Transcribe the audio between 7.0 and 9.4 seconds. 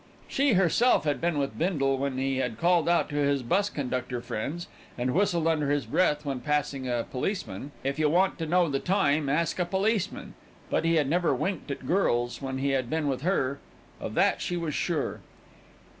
policeman, "If You Want to Know the Time